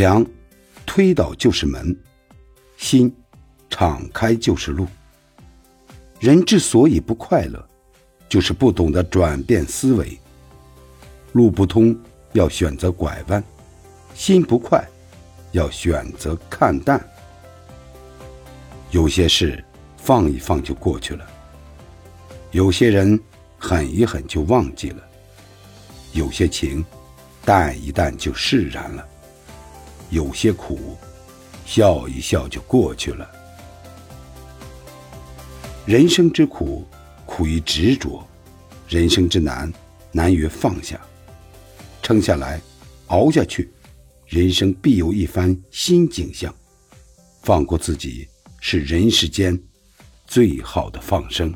[0.00, 0.24] 墙
[0.86, 1.94] 推倒就是门，
[2.78, 3.14] 心
[3.68, 4.86] 敞开就是路。
[6.18, 7.62] 人之所以不快乐，
[8.26, 10.18] 就是不懂得转变思维。
[11.32, 11.94] 路不通，
[12.32, 13.42] 要选择拐弯；
[14.14, 14.82] 心不快，
[15.52, 16.98] 要选择看淡。
[18.90, 19.62] 有些事
[19.98, 21.26] 放一放就过去了，
[22.52, 23.20] 有些人
[23.58, 25.02] 狠一狠就忘记了，
[26.14, 26.82] 有些情
[27.44, 29.06] 淡一淡就释然了，
[30.10, 30.96] 有些苦
[31.64, 33.30] 笑一笑就过去了。
[35.86, 36.86] 人生之苦，
[37.24, 38.22] 苦于执着；
[38.88, 39.72] 人生之难，
[40.12, 41.00] 难于放下。
[42.02, 42.60] 撑下来，
[43.06, 43.72] 熬下去，
[44.26, 46.54] 人生必有一番新景象。
[47.42, 48.28] 放过自己，
[48.60, 49.58] 是人世间
[50.26, 51.52] 最好的放生。